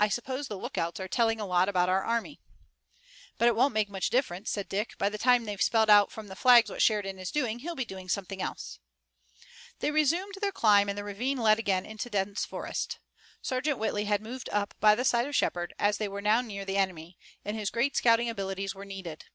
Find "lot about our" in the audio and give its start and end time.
1.46-2.02